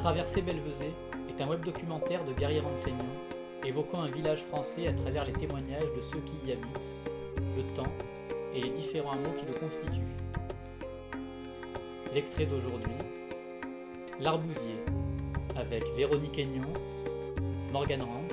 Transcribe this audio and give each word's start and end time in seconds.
Traverser 0.00 0.40
Belvezé 0.40 0.94
est 1.28 1.42
un 1.42 1.46
web 1.46 1.62
documentaire 1.62 2.24
de 2.24 2.32
Gary 2.32 2.58
Renseignant 2.58 2.96
évoquant 3.66 4.00
un 4.00 4.06
village 4.06 4.42
français 4.42 4.88
à 4.88 4.94
travers 4.94 5.26
les 5.26 5.32
témoignages 5.34 5.92
de 5.94 6.00
ceux 6.00 6.20
qui 6.20 6.48
y 6.48 6.52
habitent, 6.52 6.94
le 7.54 7.62
temps 7.74 7.92
et 8.54 8.62
les 8.62 8.70
différents 8.70 9.12
hameaux 9.12 9.34
qui 9.38 9.44
le 9.44 9.52
constituent. 9.52 10.00
L'extrait 12.14 12.46
d'aujourd'hui, 12.46 12.94
L'Arbousier, 14.18 14.82
avec 15.54 15.84
Véronique 15.94 16.38
Aignon, 16.38 16.72
Morgane 17.70 18.02
Rance, 18.02 18.32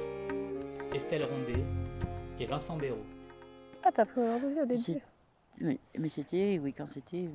Estelle 0.96 1.26
Rondet 1.26 1.66
et 2.40 2.46
Vincent 2.46 2.78
Béraud. 2.78 3.04
Ah, 3.84 3.92
t'as 3.94 4.06
pris 4.06 4.22
l'arbousier 4.22 4.62
au 4.62 4.66
début. 4.66 5.02
Oui, 5.60 5.78
mais 6.00 6.08
c'était, 6.08 6.62
oui, 6.64 6.72
quand 6.72 6.88
c'était 6.88 7.28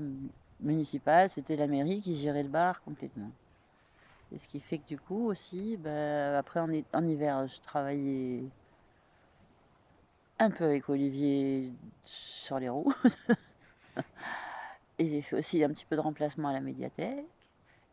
municipal, 0.58 1.28
c'était 1.28 1.56
la 1.56 1.66
mairie 1.66 2.00
qui 2.00 2.16
gérait 2.16 2.44
le 2.44 2.48
bar 2.48 2.82
complètement. 2.82 3.30
Et 4.32 4.38
ce 4.38 4.48
qui 4.48 4.60
fait 4.60 4.78
que 4.78 4.86
du 4.86 4.98
coup 4.98 5.26
aussi, 5.26 5.76
bah, 5.76 6.38
après 6.38 6.60
en, 6.60 6.68
en 6.94 7.06
hiver, 7.06 7.46
je 7.48 7.60
travaillais 7.60 8.44
un 10.38 10.50
peu 10.50 10.64
avec 10.64 10.88
Olivier 10.88 11.72
sur 12.04 12.58
les 12.58 12.68
roues. 12.68 12.92
Et 14.98 15.06
j'ai 15.06 15.22
fait 15.22 15.36
aussi 15.36 15.62
un 15.62 15.68
petit 15.68 15.84
peu 15.84 15.96
de 15.96 16.00
remplacement 16.00 16.48
à 16.48 16.52
la 16.52 16.60
médiathèque. 16.60 17.26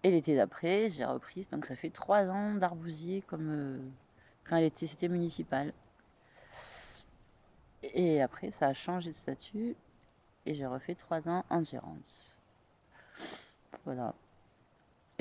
Et 0.04 0.12
l'été 0.12 0.36
d'après, 0.36 0.90
j'ai 0.90 1.04
repris, 1.04 1.46
donc 1.52 1.66
ça 1.66 1.76
fait 1.76 1.90
trois 1.90 2.26
ans 2.28 2.54
d'arbousier 2.56 3.22
comme 3.22 3.50
euh, 3.50 3.80
quand 4.46 4.56
elle 4.56 4.66
était, 4.66 4.88
c'était 4.88 5.10
municipal. 5.10 5.74
Et 7.84 8.22
après, 8.22 8.52
ça 8.52 8.68
a 8.68 8.74
changé 8.74 9.12
de 9.12 9.16
statut 9.16 9.76
et 10.46 10.56
j'ai 10.56 10.66
refait 10.66 10.96
trois 10.96 11.28
ans 11.28 11.44
en 11.50 11.64
gérance. 11.64 12.38
Voilà. 13.84 14.14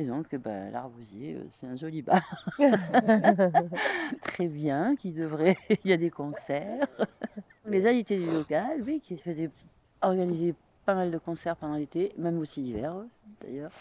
Et 0.00 0.04
donc, 0.04 0.26
eh 0.30 0.38
ben, 0.38 0.70
l'arbousier, 0.70 1.34
euh, 1.34 1.44
c'est 1.50 1.66
un 1.66 1.74
joli 1.74 2.02
bar. 2.02 2.22
Très 4.22 4.46
bien, 4.46 4.94
qui 4.94 5.10
devrait. 5.10 5.56
Il 5.84 5.90
y 5.90 5.92
a 5.92 5.96
des 5.96 6.10
concerts. 6.10 6.86
Les 7.66 7.84
invités 7.84 8.16
du 8.16 8.30
local, 8.30 8.80
oui, 8.86 9.00
qui 9.00 9.16
faisaient 9.16 9.50
organiser 10.00 10.54
pas 10.86 10.94
mal 10.94 11.10
de 11.10 11.18
concerts 11.18 11.56
pendant 11.56 11.74
l'été, 11.74 12.12
même 12.16 12.38
aussi 12.38 12.62
l'hiver 12.62 12.94
d'ailleurs. 13.42 13.72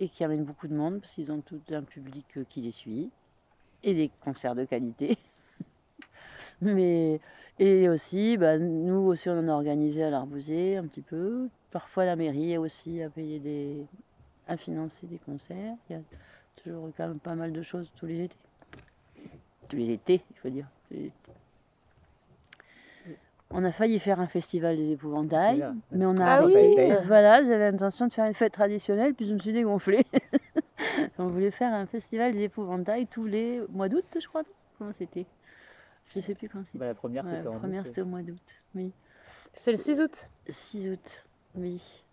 Et 0.00 0.08
qui 0.08 0.24
amènent 0.24 0.44
beaucoup 0.44 0.66
de 0.66 0.74
monde 0.74 1.00
parce 1.00 1.12
qu'ils 1.12 1.30
ont 1.30 1.42
tout 1.42 1.60
un 1.72 1.82
public 1.82 2.38
euh, 2.38 2.44
qui 2.48 2.62
les 2.62 2.72
suit. 2.72 3.10
Et 3.82 3.92
des 3.92 4.10
concerts 4.24 4.54
de 4.54 4.64
qualité. 4.64 5.18
Mais 6.62 7.20
et 7.58 7.90
aussi, 7.90 8.38
bah, 8.38 8.56
nous 8.56 9.06
aussi, 9.06 9.28
on 9.28 9.38
en 9.38 9.48
a 9.48 9.52
organisé 9.52 10.04
à 10.04 10.10
l'Arbousier 10.10 10.78
un 10.78 10.86
petit 10.86 11.02
peu. 11.02 11.48
Parfois, 11.70 12.06
la 12.06 12.16
mairie 12.16 12.56
aussi 12.56 13.02
a 13.02 13.10
payé 13.10 13.40
des, 13.40 13.84
a 14.48 14.56
financé 14.56 15.06
des 15.06 15.18
concerts. 15.18 15.74
Il 15.88 15.96
y 15.96 15.98
a 15.98 16.02
toujours 16.56 16.90
quand 16.96 17.06
même 17.08 17.20
pas 17.20 17.34
mal 17.34 17.52
de 17.52 17.62
choses 17.62 17.90
tous 17.96 18.06
les 18.06 18.24
étés. 18.24 18.36
Tous 19.68 19.76
les 19.76 19.90
étés, 19.92 20.22
il 20.30 20.36
faut 20.38 20.48
dire. 20.48 20.66
tous 20.88 20.94
les 20.94 21.06
étés. 21.06 21.12
On 23.50 23.64
a 23.64 23.72
failli 23.72 23.98
faire 23.98 24.20
un 24.20 24.26
festival 24.26 24.76
des 24.76 24.90
épouvantails, 24.92 25.58
Là. 25.60 25.72
mais 25.90 26.04
on 26.04 26.16
a 26.16 26.24
Ah 26.24 26.34
arrêté. 26.36 26.74
oui 26.76 26.92
Voilà, 27.06 27.42
j'avais 27.42 27.70
l'intention 27.70 28.06
de 28.06 28.12
faire 28.12 28.26
une 28.26 28.34
fête 28.34 28.52
traditionnelle, 28.52 29.14
puis 29.14 29.26
je 29.26 29.32
me 29.32 29.38
suis 29.38 29.54
dégonflée. 29.54 30.04
on 31.18 31.28
voulait 31.28 31.50
faire 31.50 31.72
un 31.72 31.86
festival 31.86 32.32
des 32.32 32.42
épouvantails 32.42 33.06
tous 33.06 33.24
les 33.24 33.62
mois 33.70 33.88
d'août, 33.88 34.04
je 34.20 34.26
crois. 34.28 34.42
Comment 34.78 34.92
c'était 34.98 35.24
Je 36.14 36.20
sais 36.20 36.34
plus 36.34 36.48
quand 36.50 36.62
c'était. 36.66 36.76
Bah, 36.78 36.86
la 36.86 36.94
première, 36.94 37.24
Ouais, 37.24 37.30
c'était 37.36 37.44
la 37.44 37.50
en 37.50 37.58
première, 37.58 37.80
août, 37.80 37.86
c'était 37.86 38.00
au 38.02 38.06
mois 38.06 38.20
d'août. 38.22 38.62
Oui. 38.74 38.92
C'était 39.54 39.70
le 39.72 39.76
6 39.78 40.00
août. 40.02 40.28
6 40.48 40.90
août, 40.90 41.24
oui. 41.54 42.04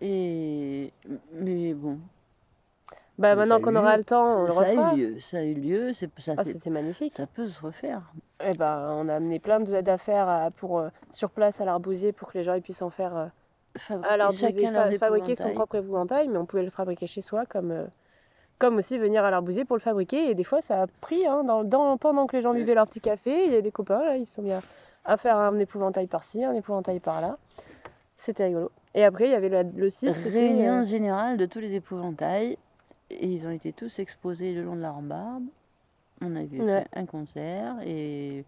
Et 0.00 0.61
mais 1.32 1.74
bon, 1.74 1.98
Bah, 3.18 3.30
Mais 3.30 3.36
maintenant 3.36 3.60
qu'on 3.60 3.76
aura 3.76 3.96
le 3.98 4.04
temps, 4.04 4.42
on 4.42 4.44
le 4.46 4.50
ça 4.52 4.60
a 4.62 4.72
eu 4.72 4.96
lieu, 4.96 5.20
ça 5.20 5.36
a 5.38 5.42
eu 5.42 5.54
lieu, 5.54 5.92
c'est 5.92 6.10
ça, 6.18 6.32
Ah, 6.38 6.44
c'était 6.44 6.70
magnifique. 6.70 7.12
ça 7.12 7.26
peut 7.26 7.46
se 7.46 7.60
refaire. 7.60 8.00
Eh 8.44 8.54
ben, 8.54 8.88
on 8.96 9.08
a 9.08 9.14
amené 9.16 9.38
plein 9.38 9.60
de- 9.60 9.80
d'affaires 9.82 10.28
à- 10.28 10.50
pour, 10.50 10.78
euh, 10.78 10.88
sur 11.12 11.30
place 11.30 11.60
à 11.60 11.64
l'arbousier 11.64 12.12
pour 12.12 12.32
que 12.32 12.38
les 12.38 12.44
gens 12.44 12.54
ils 12.54 12.62
puissent 12.62 12.82
en 12.82 12.90
faire 12.90 13.16
euh, 13.16 13.26
à 14.02 14.16
l'arbousier, 14.16 14.52
chacun 14.52 14.72
fa- 14.72 14.98
fabriquer 14.98 15.36
son 15.36 15.42
propre 15.54 15.76
épouvantail, 15.76 16.28
mais 16.28 16.38
on 16.38 16.46
pouvait 16.46 16.64
le 16.64 16.70
fabriquer 16.70 17.06
chez 17.06 17.20
soi 17.20 17.44
comme, 17.46 17.70
euh, 17.70 17.84
comme 18.58 18.76
aussi 18.78 18.98
venir 18.98 19.24
à 19.24 19.30
l'arbousier 19.30 19.64
pour 19.64 19.76
le 19.76 19.80
fabriquer. 19.82 20.30
Et 20.30 20.34
des 20.34 20.44
fois, 20.44 20.62
ça 20.62 20.82
a 20.82 20.86
pris 20.86 21.26
hein, 21.26 21.44
dans, 21.44 21.64
dans- 21.64 21.96
pendant 21.98 22.26
que 22.26 22.34
les 22.36 22.42
gens 22.42 22.54
buvaient 22.60 22.74
leur 22.74 22.86
petit 22.88 23.00
café. 23.00 23.46
Il 23.46 23.52
y 23.52 23.56
a 23.56 23.60
des 23.62 23.72
copains 23.72 24.02
là, 24.04 24.16
ils 24.16 24.26
se 24.26 24.34
sont 24.36 24.42
mis 24.42 24.52
à, 24.52 24.62
à 25.04 25.16
faire 25.16 25.36
un 25.36 25.56
épouvantail 25.58 26.06
par-ci, 26.06 26.42
un 26.44 26.54
épouvantail 26.54 26.98
par-là. 26.98 27.36
C'était 28.16 28.46
rigolo. 28.46 28.70
Et 28.94 29.04
après, 29.04 29.26
il 29.26 29.30
y 29.30 29.34
avait 29.34 29.48
le, 29.48 29.70
le 29.74 29.90
6, 29.90 30.12
c'était. 30.12 30.28
Réunion 30.30 30.80
euh, 30.80 30.84
générale 30.84 31.36
de 31.38 31.46
tous 31.46 31.60
les 31.60 31.74
épouvantails. 31.74 32.58
Et 33.10 33.26
ils 33.26 33.46
ont 33.46 33.50
été 33.50 33.72
tous 33.72 33.98
exposés 33.98 34.54
le 34.54 34.62
long 34.62 34.76
de 34.76 34.80
la 34.80 34.90
rambarde. 34.90 35.44
On 36.22 36.34
avait 36.36 36.60
Ouais. 36.60 36.82
fait 36.82 36.98
un 36.98 37.06
concert 37.06 37.76
et 37.84 38.44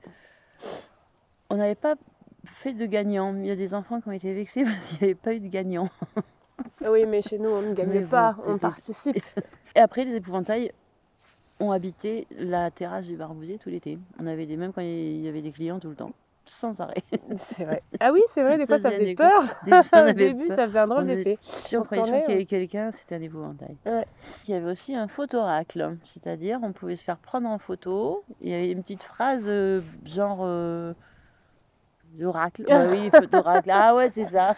on 1.51 1.57
n'avait 1.57 1.75
pas 1.75 1.97
fait 2.45 2.73
de 2.73 2.87
gagnant. 2.87 3.35
Il 3.37 3.47
y 3.47 3.51
a 3.51 3.57
des 3.57 3.75
enfants 3.75 4.01
qui 4.01 4.09
ont 4.09 4.13
été 4.13 4.33
vexés 4.33 4.65
parce 4.65 4.87
qu'il 4.87 4.99
n'y 4.99 5.05
avait 5.05 5.15
pas 5.15 5.35
eu 5.35 5.41
de 5.41 5.49
gagnant. 5.49 5.89
Oui, 6.87 7.05
mais 7.07 7.21
chez 7.21 7.39
nous, 7.39 7.51
on 7.51 7.63
ne 7.63 7.75
gagne 7.75 7.89
Mais 7.89 8.01
bon, 8.01 8.09
pas, 8.09 8.37
on 8.47 8.59
participe. 8.59 9.17
Et 9.75 9.81
après, 9.81 10.05
les 10.05 10.15
épouvantails 10.15 10.73
ont 11.61 11.73
habité 11.73 12.27
la 12.39 12.71
terrasse 12.71 13.07
du 13.07 13.17
Barbousier 13.17 13.59
tout 13.59 13.71
l'été. 13.71 13.99
On 14.21 14.27
avait 14.27 14.47
des, 14.47 14.57
même 14.57 14.73
quand 14.73 14.83
il 14.83 15.21
y 15.21 15.29
avait 15.29 15.43
des 15.43 15.53
clients 15.53 15.81
tout 15.81 15.89
le 15.89 15.97
temps, 15.97 16.13
sans 16.47 16.81
arrêt. 16.81 17.03
C'est 17.39 17.65
vrai. 17.65 17.83
Ah 18.01 18.13
oui, 18.13 18.21
c'est 18.27 18.43
vrai, 18.43 18.59
des 18.59 18.67
fois, 18.67 18.79
Ça 18.79 18.91
faisait 18.91 19.15
peur. 19.15 19.43
Au 20.09 20.13
début, 20.13 20.47
peur. 20.47 20.57
ça 20.57 20.65
faisait 20.65 20.79
un 20.79 20.87
drôle 20.87 21.07
d'effet. 21.07 21.39
Si 21.43 21.77
on, 21.77 21.81
On 21.81 21.85
croyait 21.85 22.03
qu'il 22.03 22.13
y 22.13 22.17
ouais. 22.17 22.33
avait 22.35 22.45
quelqu'un, 22.47 22.91
c'était 22.93 23.17
un 23.17 23.23
épouvantail. 23.23 23.77
Ouais. 23.87 24.07
Il 24.47 24.53
y 24.53 24.55
avait 24.55 24.71
aussi 24.71 24.95
un 24.95 25.09
photoracle, 25.09 25.97
c'est-à-dire 26.05 26.59
on 26.63 26.73
pouvait 26.73 26.97
se 26.97 27.05
faire 27.05 27.19
prendre 27.19 27.49
en 27.49 27.59
photo. 27.59 28.25
Il 28.41 28.51
y 28.51 28.55
avait 28.55 28.71
une 28.71 28.83
petite 28.83 29.03
phrase 29.03 29.45
euh, 29.47 29.81
genre 30.05 30.41
euh, 30.43 30.93
d'oracle. 32.15 32.65
Bah 32.69 32.87
oui, 32.91 33.11
photoracle. 33.11 33.71
Ah 33.73 33.95
ouais, 33.95 34.11
c'est 34.11 34.27
ça. 34.27 34.55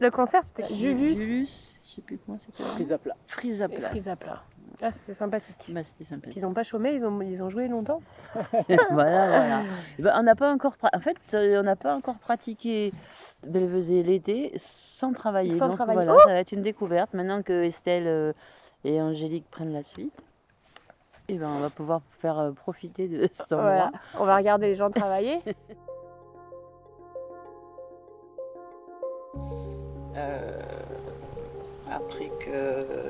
Le 0.00 0.10
concert, 0.10 0.42
c'était 0.44 0.72
Julius 0.74 1.20
Julius, 1.20 1.68
je 1.84 1.94
sais 1.94 2.02
plus 2.02 2.18
comment 2.24 2.38
c'était. 2.38 2.62
Prise 2.74 2.92
à 2.92 2.98
plat. 2.98 3.16
Frise 3.26 3.62
à 3.62 3.68
plat. 3.68 3.88
Prise 3.88 4.08
à 4.08 4.16
plat. 4.16 4.42
Ah, 4.82 4.92
c'était 4.92 5.14
sympathique. 5.14 5.64
Bah, 5.68 5.80
c'était. 5.84 6.30
Ils 6.36 6.42
n'ont 6.42 6.52
pas 6.52 6.62
chômé, 6.62 6.94
ils 6.94 7.04
ont, 7.04 7.20
ils 7.22 7.42
ont 7.42 7.48
joué 7.48 7.68
longtemps. 7.68 8.02
voilà, 8.34 8.88
voilà. 8.90 9.62
Eh 9.98 10.02
ben, 10.02 10.14
on 10.16 10.22
n'a 10.22 10.34
pas 10.34 10.52
encore, 10.52 10.76
en 10.92 10.98
fait, 10.98 11.16
euh, 11.34 11.60
on 11.60 11.62
n'a 11.62 11.76
pas 11.76 11.94
encore 11.94 12.18
pratiqué 12.18 12.92
Belvezé 13.46 14.02
l'été 14.02 14.52
sans 14.56 15.12
travailler. 15.12 15.52
Sans 15.56 15.68
Donc 15.68 15.76
travailler. 15.76 16.04
voilà, 16.04 16.18
ça 16.24 16.30
va 16.30 16.40
être 16.40 16.52
une 16.52 16.62
découverte. 16.62 17.14
Maintenant 17.14 17.42
que 17.42 17.64
Estelle 17.64 18.06
euh, 18.06 18.32
et 18.84 19.00
Angélique 19.00 19.48
prennent 19.50 19.72
la 19.72 19.82
suite, 19.82 20.12
et 21.28 21.38
ben, 21.38 21.48
on 21.48 21.60
va 21.60 21.70
pouvoir 21.70 22.02
faire 22.20 22.38
euh, 22.38 22.50
profiter 22.52 23.08
de 23.08 23.28
cet 23.32 23.52
endroit. 23.52 23.70
Voilà. 23.70 23.92
On 24.18 24.24
va 24.24 24.36
regarder 24.36 24.66
les 24.66 24.74
gens 24.74 24.90
travailler. 24.90 25.40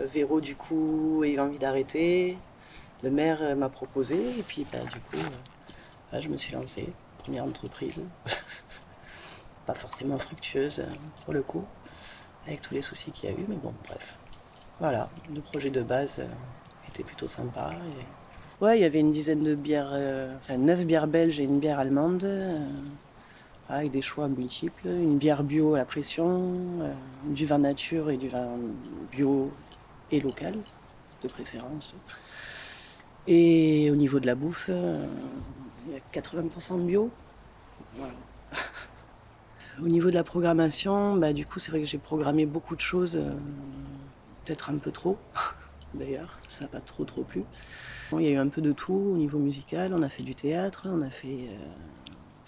Véro, 0.06 0.40
du 0.40 0.54
coup, 0.56 1.24
eu 1.24 1.38
envie 1.38 1.58
d'arrêter, 1.58 2.36
le 3.02 3.10
maire 3.10 3.38
euh, 3.42 3.54
m'a 3.54 3.68
proposé, 3.68 4.16
et 4.16 4.42
puis 4.42 4.66
bah, 4.72 4.78
du 4.92 4.98
coup, 5.00 5.16
euh, 5.16 5.36
bah, 6.12 6.18
je 6.20 6.28
me 6.28 6.36
suis 6.36 6.54
lancée. 6.54 6.88
Première 7.18 7.44
entreprise, 7.44 8.00
pas 9.66 9.74
forcément 9.74 10.18
fructueuse 10.18 10.80
euh, 10.80 10.92
pour 11.24 11.32
le 11.32 11.42
coup, 11.42 11.64
avec 12.46 12.60
tous 12.60 12.74
les 12.74 12.82
soucis 12.82 13.10
qu'il 13.12 13.30
y 13.30 13.32
a 13.32 13.36
eu, 13.36 13.44
mais 13.48 13.56
bon, 13.56 13.72
bref. 13.88 14.16
Voilà, 14.80 15.08
le 15.34 15.40
projet 15.40 15.70
de 15.70 15.82
base 15.82 16.18
euh, 16.18 16.26
était 16.90 17.02
plutôt 17.04 17.28
sympa. 17.28 17.70
Ouais, 18.60 18.78
il 18.78 18.82
y 18.82 18.84
avait 18.84 19.00
une 19.00 19.12
dizaine 19.12 19.40
de 19.40 19.54
bières, 19.54 19.90
euh, 19.92 20.34
enfin 20.36 20.56
neuf 20.56 20.84
bières 20.86 21.06
belges 21.06 21.40
et 21.40 21.44
une 21.44 21.60
bière 21.60 21.78
allemande. 21.78 22.24
euh, 22.24 22.58
avec 23.68 23.90
des 23.90 24.02
choix 24.02 24.28
multiples, 24.28 24.86
une 24.86 25.18
bière 25.18 25.42
bio 25.42 25.74
à 25.74 25.78
la 25.78 25.84
pression, 25.84 26.54
euh, 26.80 26.92
du 27.24 27.46
vin 27.46 27.58
nature 27.58 28.10
et 28.10 28.16
du 28.16 28.28
vin 28.28 28.50
bio 29.10 29.50
et 30.10 30.20
local, 30.20 30.54
de 31.22 31.28
préférence. 31.28 31.94
Et 33.26 33.90
au 33.90 33.96
niveau 33.96 34.20
de 34.20 34.26
la 34.26 34.34
bouffe, 34.34 34.66
euh, 34.68 35.06
il 35.86 35.94
y 35.94 35.96
a 35.96 36.00
80% 36.12 36.78
de 36.78 36.84
bio. 36.84 37.10
Au 39.82 39.88
niveau 39.88 40.08
de 40.08 40.14
la 40.14 40.22
programmation, 40.22 41.16
bah, 41.16 41.32
du 41.32 41.44
coup, 41.44 41.58
c'est 41.58 41.72
vrai 41.72 41.80
que 41.80 41.86
j'ai 41.86 41.98
programmé 41.98 42.46
beaucoup 42.46 42.76
de 42.76 42.80
choses, 42.80 43.16
euh, 43.16 43.32
peut-être 44.44 44.70
un 44.70 44.78
peu 44.78 44.92
trop, 44.92 45.18
d'ailleurs, 45.94 46.38
ça 46.46 46.62
n'a 46.62 46.68
pas 46.68 46.80
trop 46.80 47.04
trop 47.04 47.24
plu. 47.24 47.42
Il 48.12 48.20
y 48.20 48.28
a 48.28 48.30
eu 48.30 48.36
un 48.36 48.46
peu 48.46 48.60
de 48.60 48.70
tout 48.70 48.94
au 49.14 49.16
niveau 49.16 49.38
musical, 49.38 49.92
on 49.92 50.02
a 50.02 50.08
fait 50.08 50.22
du 50.22 50.36
théâtre, 50.36 50.82
on 50.88 51.02
a 51.02 51.10
fait 51.10 51.48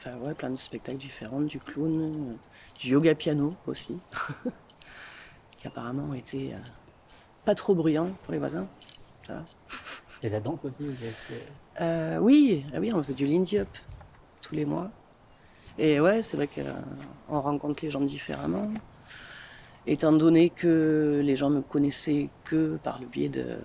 euh, 0.06 0.10
Enfin, 0.12 0.18
ouais, 0.26 0.34
plein 0.34 0.50
de 0.50 0.56
spectacles 0.56 0.98
différents, 0.98 1.40
du 1.40 1.58
clown, 1.58 2.00
euh, 2.02 2.34
du 2.80 2.90
yoga 2.90 3.14
piano 3.14 3.54
aussi, 3.66 3.98
qui 5.58 5.66
apparemment 5.66 6.14
été 6.14 6.54
euh, 6.54 6.58
pas 7.44 7.54
trop 7.54 7.74
bruyants 7.74 8.10
pour 8.24 8.32
les 8.32 8.38
voisins. 8.38 8.66
Ça 9.26 9.34
va. 9.34 9.44
Et 10.22 10.28
la 10.28 10.40
danse 10.40 10.64
aussi. 10.64 10.74
vous 10.80 10.86
avez 10.86 11.10
fait- 11.10 11.46
Euh, 11.80 12.18
oui, 12.18 12.64
ah 12.74 12.78
oui, 12.80 12.90
on 12.94 12.98
faisait 12.98 13.12
du 13.14 13.26
Lindy 13.26 13.58
Up 13.58 13.68
tous 14.42 14.54
les 14.54 14.64
mois. 14.64 14.90
Et 15.78 16.00
ouais, 16.00 16.22
c'est 16.22 16.36
vrai 16.36 16.48
qu'on 16.48 17.40
rencontre 17.40 17.84
les 17.84 17.90
gens 17.90 18.00
différemment. 18.00 18.70
étant 19.86 20.10
donné 20.12 20.50
que 20.50 21.20
les 21.22 21.36
gens 21.36 21.50
me 21.50 21.60
connaissaient 21.60 22.28
que 22.44 22.76
par 22.82 22.98
le 23.00 23.06
biais 23.06 23.28
de 23.28 23.58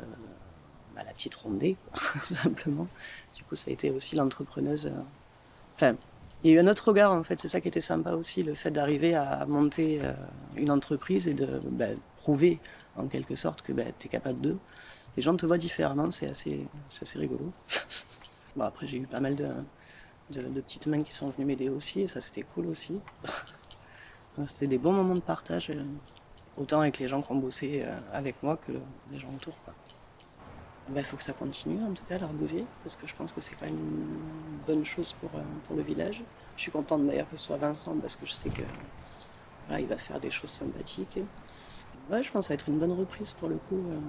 bah, 0.96 1.02
la 1.06 1.14
petite 1.14 1.34
rondée, 1.36 1.76
quoi, 1.90 2.00
simplement. 2.24 2.88
Du 3.36 3.44
coup, 3.44 3.56
ça 3.56 3.70
a 3.70 3.74
été 3.74 3.90
aussi 3.92 4.16
l'entrepreneuse. 4.16 4.88
euh, 4.88 5.02
Enfin, 5.76 5.96
il 6.44 6.52
y 6.52 6.54
a 6.54 6.58
eu 6.58 6.64
un 6.64 6.68
autre 6.68 6.88
regard, 6.88 7.12
en 7.14 7.24
fait. 7.24 7.40
C'est 7.40 7.50
ça 7.50 7.62
qui 7.62 7.68
était 7.68 7.82
sympa 7.82 8.12
aussi, 8.14 8.44
le 8.44 8.56
fait 8.56 8.72
d'arriver 8.72 9.16
à 9.16 9.46
monter 9.46 10.00
euh, 10.04 10.14
une 10.56 10.72
entreprise 10.72 11.28
et 11.28 11.34
de 11.34 11.60
bah, 11.70 11.86
prouver, 12.18 12.60
en 12.96 13.08
quelque 13.08 13.36
sorte, 13.36 13.62
que 13.62 13.74
bah, 13.74 13.84
tu 14.00 14.08
es 14.08 14.10
capable 14.10 14.42
d'eux. 14.42 14.58
Les 15.18 15.24
gens 15.24 15.36
te 15.36 15.46
voient 15.46 15.58
différemment, 15.58 16.10
c'est 16.12 16.28
assez, 16.28 16.68
rigolo. 17.16 17.52
bon, 18.56 18.64
après, 18.64 18.88
j'ai 18.88 18.98
eu 18.98 19.08
pas 19.08 19.20
mal 19.20 19.36
de, 19.36 19.50
de, 20.32 20.42
de 20.42 20.62
petites 20.62 20.88
mains 20.88 21.04
qui 21.04 21.14
sont 21.14 21.30
venues 21.30 21.46
m'aider 21.46 21.70
aussi, 21.70 22.02
et 22.02 22.08
ça, 22.08 22.22
c'était 22.22 22.44
cool 22.54 22.68
aussi. 22.68 23.00
C'était 24.48 24.68
des 24.68 24.78
bons 24.78 24.94
moments 24.94 25.14
de 25.14 25.20
partage, 25.20 25.70
euh, 25.70 25.84
autant 26.58 26.80
avec 26.80 27.00
les 27.00 27.08
gens 27.08 27.22
qui 27.22 27.32
ont 27.32 27.36
bossé 27.36 27.84
euh, 27.86 27.98
avec 28.14 28.42
moi 28.42 28.58
que 28.58 28.72
les 29.12 29.20
gens 29.20 29.30
autour. 29.34 29.54
Il 30.94 31.04
faut 31.04 31.18
que 31.18 31.24
ça 31.24 31.34
continue, 31.34 31.82
en 31.84 31.94
tout 31.94 32.04
cas, 32.04 32.18
l'arbousier, 32.18 32.66
parce 32.84 32.96
que 32.96 33.08
je 33.08 33.16
pense 33.16 33.32
que 33.32 33.42
c'est 33.42 33.56
quand 33.56 33.66
même 33.66 33.78
une 33.78 34.20
bonne 34.68 34.86
chose 34.86 35.14
pour, 35.14 35.30
euh, 35.36 35.44
pour 35.66 35.76
le 35.76 35.82
village. 35.82 36.22
Je 36.58 36.62
suis 36.62 36.72
contente 36.72 37.06
d'ailleurs 37.08 37.28
que 37.28 37.36
ce 37.38 37.46
soit 37.46 37.58
Vincent, 37.58 37.96
parce 38.00 38.16
que 38.16 38.26
je 38.26 38.34
sais 38.34 38.50
que 38.50 38.64
il 39.80 39.88
va 39.88 39.98
faire 39.98 40.20
des 40.20 40.30
choses 40.30 40.50
sympathiques. 40.50 41.20
Je 42.10 42.16
pense 42.16 42.30
que 42.30 42.42
ça 42.42 42.50
va 42.50 42.56
être 42.56 42.68
une 42.68 42.78
bonne 42.78 42.92
reprise 42.92 43.32
pour 43.32 43.48
le 43.48 43.56
coup. 43.56 43.78
euh. 43.90 44.00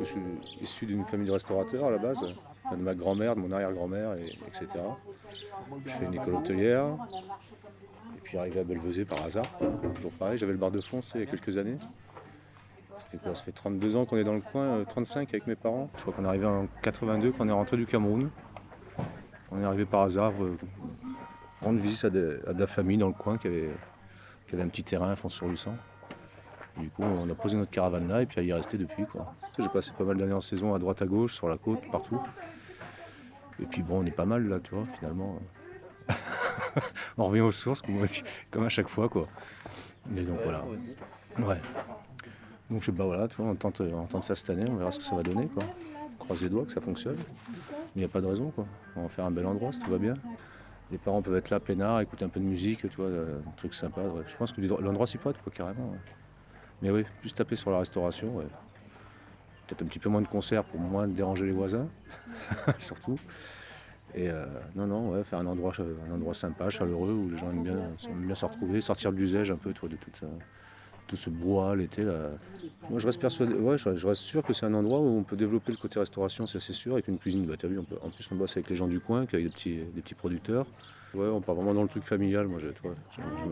Je 0.00 0.04
suis 0.04 0.20
issu 0.60 0.86
d'une 0.86 1.04
famille 1.04 1.26
de 1.28 1.32
restaurateurs 1.32 1.86
à 1.86 1.90
la 1.90 1.98
base, 1.98 2.20
de 2.70 2.76
ma 2.76 2.94
grand-mère, 2.94 3.36
de 3.36 3.40
mon 3.40 3.52
arrière-grand-mère, 3.52 4.14
et, 4.14 4.36
etc. 4.48 4.66
Je 5.84 5.90
fais 5.90 6.04
une 6.04 6.14
école 6.14 6.34
hôtelière, 6.34 6.96
puis 8.26 8.38
arrivé 8.38 8.60
à 8.60 8.64
Belvezé 8.64 9.04
par 9.04 9.24
hasard. 9.24 9.46
Toujours 9.94 10.10
pareil, 10.12 10.36
j'avais 10.36 10.52
le 10.52 10.58
bar 10.58 10.72
de 10.72 10.80
fond 10.80 11.00
il 11.14 11.20
y 11.20 11.22
a 11.22 11.26
quelques 11.26 11.56
années. 11.58 11.78
Ça 12.98 13.06
fait 13.10 13.18
quoi? 13.18 13.34
Ça 13.34 13.44
fait 13.44 13.52
32 13.52 13.94
ans 13.94 14.04
qu'on 14.04 14.16
est 14.16 14.24
dans 14.24 14.34
le 14.34 14.40
coin, 14.40 14.64
euh, 14.64 14.84
35 14.84 15.28
avec 15.28 15.46
mes 15.46 15.54
parents. 15.54 15.88
Je 15.96 16.02
crois 16.02 16.12
qu'on 16.12 16.24
est 16.24 16.28
arrivé 16.28 16.46
en 16.46 16.66
82 16.82 17.32
quand 17.32 17.44
on 17.44 17.48
est 17.48 17.52
rentré 17.52 17.76
du 17.76 17.86
Cameroun. 17.86 18.30
On 19.52 19.60
est 19.60 19.64
arrivé 19.64 19.84
par 19.84 20.02
hasard, 20.02 20.32
euh, 20.40 20.58
rendre 21.62 21.78
visite 21.78 22.04
à 22.04 22.10
de, 22.10 22.42
la 22.46 22.66
famille 22.66 22.98
dans 22.98 23.06
le 23.06 23.12
coin 23.12 23.38
qui 23.38 23.46
avait, 23.46 23.70
qui 24.48 24.54
avait 24.54 24.64
un 24.64 24.68
petit 24.68 24.82
terrain 24.82 25.12
à 25.12 25.16
fond 25.16 25.28
sur 25.28 25.46
Lucent. 25.46 25.76
Du 26.76 26.90
coup, 26.90 27.04
on 27.04 27.30
a 27.30 27.34
posé 27.34 27.56
notre 27.56 27.70
caravane 27.70 28.08
là 28.08 28.22
et 28.22 28.26
puis 28.26 28.40
elle 28.40 28.46
y 28.46 28.50
est 28.50 28.54
restée 28.54 28.76
depuis. 28.76 29.04
J'ai 29.58 29.68
passé 29.68 29.92
pas 29.96 30.04
mal 30.04 30.16
d'années 30.16 30.32
en 30.32 30.40
saison 30.40 30.74
à 30.74 30.78
droite 30.78 31.00
à 31.00 31.06
gauche, 31.06 31.34
sur 31.34 31.48
la 31.48 31.58
côte, 31.58 31.80
partout. 31.92 32.20
Et 33.62 33.66
puis 33.66 33.82
bon, 33.82 34.02
on 34.02 34.04
est 34.04 34.10
pas 34.10 34.26
mal 34.26 34.48
là, 34.48 34.58
tu 34.60 34.74
vois, 34.74 34.84
finalement. 34.98 35.38
on 37.18 37.26
revient 37.26 37.40
aux 37.40 37.50
sources, 37.50 37.82
comme, 37.82 37.96
on 37.98 38.04
dit, 38.04 38.22
comme 38.50 38.64
à 38.64 38.68
chaque 38.68 38.88
fois, 38.88 39.08
quoi. 39.08 39.28
Mais 40.08 40.22
donc 40.22 40.38
voilà. 40.42 40.64
Ouais. 41.38 41.60
Donc 42.70 42.80
je 42.80 42.86
sais 42.86 42.92
pas, 42.92 43.04
voilà, 43.04 43.28
tu 43.28 43.36
vois, 43.36 43.46
on 43.46 43.54
tente, 43.54 43.80
on 43.80 44.06
tente 44.06 44.24
ça 44.24 44.34
cette 44.34 44.50
année, 44.50 44.64
on 44.68 44.76
verra 44.76 44.90
ce 44.90 44.98
que 44.98 45.04
ça 45.04 45.14
va 45.14 45.22
donner, 45.22 45.46
quoi. 45.46 45.62
Croise 46.18 46.42
les 46.42 46.48
doigts 46.48 46.64
que 46.64 46.72
ça 46.72 46.80
fonctionne. 46.80 47.16
Mais 47.16 47.96
il 47.96 47.98
n'y 48.00 48.04
a 48.04 48.08
pas 48.08 48.20
de 48.20 48.26
raison, 48.26 48.50
quoi. 48.50 48.66
On 48.96 49.02
va 49.02 49.08
faire 49.08 49.24
un 49.24 49.30
bel 49.30 49.46
endroit 49.46 49.72
si 49.72 49.78
tout 49.78 49.90
va 49.90 49.98
bien. 49.98 50.14
Les 50.90 50.98
parents 50.98 51.22
peuvent 51.22 51.36
être 51.36 51.50
là, 51.50 51.58
peinards, 51.60 52.00
écouter 52.00 52.24
un 52.24 52.28
peu 52.28 52.40
de 52.40 52.44
musique, 52.44 52.80
tu 52.88 52.96
vois, 52.96 53.06
euh, 53.06 53.38
un 53.46 53.50
truc 53.56 53.74
sympa. 53.74 54.00
ouais. 54.02 54.22
Je 54.26 54.36
pense 54.36 54.52
que 54.52 54.60
l'endroit 54.60 55.06
s'y 55.06 55.18
prête, 55.18 55.36
quoi, 55.42 55.52
carrément. 55.52 55.90
ouais. 55.90 55.98
Mais 56.82 56.90
oui, 56.90 57.04
plus 57.20 57.32
taper 57.32 57.56
sur 57.56 57.70
la 57.70 57.78
restauration, 57.78 58.36
ouais. 58.36 58.44
Peut-être 59.66 59.82
un 59.82 59.86
petit 59.86 59.98
peu 59.98 60.08
moins 60.08 60.20
de 60.20 60.28
concerts 60.28 60.64
pour 60.64 60.78
moins 60.78 61.08
déranger 61.08 61.46
les 61.46 61.52
voisins, 61.52 61.88
surtout. 62.78 63.18
Et 64.16 64.30
euh, 64.30 64.46
non, 64.74 64.86
non, 64.86 65.24
faire 65.24 65.40
un 65.40 65.46
endroit, 65.46 65.72
un 65.78 66.14
endroit 66.14 66.32
sympa, 66.32 66.70
chaleureux, 66.70 67.12
où 67.12 67.28
les 67.30 67.36
gens 67.36 67.50
aiment 67.50 67.64
bien, 67.64 68.34
se 68.34 68.44
retrouver, 68.46 68.80
sortir 68.80 69.12
de 69.12 69.18
l'usage 69.18 69.50
un 69.50 69.56
peu, 69.56 69.74
tu 69.74 69.80
vois, 69.80 69.90
de 69.90 69.96
tout, 69.96 70.10
tout 71.06 71.16
ce 71.16 71.28
brouhaha 71.28 71.76
l'été. 71.76 72.02
Moi, 72.88 72.98
je 72.98 73.06
reste 73.06 73.20
persuadé, 73.20 73.52
ouais, 73.54 73.76
je, 73.76 74.06
reste 74.06 74.22
sûr 74.22 74.42
que 74.42 74.54
c'est 74.54 74.64
un 74.64 74.72
endroit 74.72 75.00
où 75.00 75.18
on 75.18 75.22
peut 75.22 75.36
développer 75.36 75.70
le 75.70 75.76
côté 75.76 76.00
restauration, 76.00 76.46
ça 76.46 76.60
c'est 76.60 76.72
sûr, 76.72 76.94
avec 76.94 77.08
une 77.08 77.18
cuisine, 77.18 77.46
en 77.50 78.10
plus 78.10 78.28
on 78.32 78.36
bosse 78.36 78.56
avec 78.56 78.70
les 78.70 78.76
gens 78.76 78.88
du 78.88 79.00
coin, 79.00 79.18
avec 79.18 79.36
des 79.36 79.50
petits, 79.50 79.80
des 79.94 80.00
petits 80.00 80.14
producteurs. 80.14 80.66
Ouais, 81.14 81.28
on 81.28 81.42
part 81.42 81.54
vraiment 81.54 81.74
dans 81.74 81.82
le 81.82 81.88
truc 81.88 82.02
familial, 82.02 82.46
moi, 82.46 82.58
je, 82.58 82.68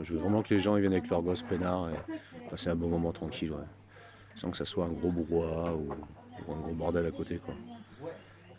je, 0.03 0.13
veux 0.15 0.19
vraiment 0.19 0.43
que 0.43 0.53
les 0.55 0.61
gens 0.61 0.77
ils 0.77 0.81
viennent 0.81 0.93
avec 0.93 1.11
leurs 1.11 1.23
gosses 1.23 1.43
peinards 1.43 1.91
et 1.91 2.49
passer 2.49 2.71
un 2.71 2.77
bon 2.77 2.89
moment 2.89 3.13
tranquille. 3.13 3.53
Sans 4.37 4.51
que 4.51 4.57
ça 4.57 4.65
soit 4.65 4.87
un 4.87 4.89
gros 4.89 5.13
brouhaha 5.13 5.75
ou, 5.75 5.89
ou 6.49 6.53
un 6.53 6.59
gros 6.59 6.73
bordel 6.73 7.07
à 7.07 7.11
côté, 7.11 7.37
quoi. 7.37 7.55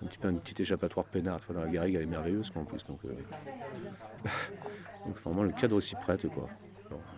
Un 0.01 0.07
petit 0.07 0.17
peu 0.17 0.27
un 0.27 0.35
petit 0.35 0.61
échappatoire 0.61 1.05
peinard, 1.05 1.39
dans 1.49 1.61
la 1.61 1.67
garrigue, 1.67 1.95
elle 1.95 2.03
est 2.03 2.07
merveilleuse, 2.07 2.49
quoi, 2.49 2.61
en 2.61 2.65
plus, 2.65 2.85
donc... 2.85 2.99
euh, 3.05 3.09
donc 5.05 5.17
vraiment, 5.23 5.43
le 5.43 5.51
cadre 5.51 5.79
s'y 5.79 5.95
prête, 5.95 6.27
quoi. 6.27 6.49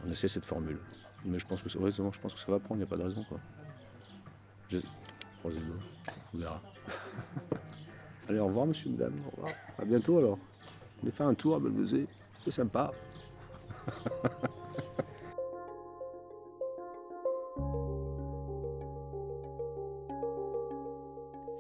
On 0.06 0.09
essaie 0.09 0.27
cette 0.27 0.45
formule. 0.45 0.79
Mais 1.25 1.39
je 1.39 1.47
pense 1.47 1.62
que 1.62 1.69
ça, 1.69 1.79
je 1.79 2.19
pense 2.19 2.33
que 2.33 2.39
ça 2.39 2.51
va 2.51 2.59
prendre, 2.59 2.75
il 2.75 2.77
n'y 2.77 2.83
a 2.83 2.88
pas 2.88 2.97
de 2.97 3.03
raison. 3.03 3.24
Quoi. 3.27 3.39
On 5.44 6.38
verra. 6.38 6.62
Allez, 8.29 8.39
au 8.39 8.47
revoir, 8.47 8.65
monsieur, 8.65 8.89
madame. 8.89 9.13
Au 9.25 9.35
revoir. 9.35 9.53
À 9.79 9.85
bientôt 9.85 10.18
alors. 10.18 10.38
On 11.03 11.07
a 11.07 11.12
fait 11.12 11.24
un 11.24 11.33
tour 11.33 11.56
à 11.56 11.59
Belvezé. 11.59 12.07
C'est 12.44 12.51
sympa. 12.51 12.91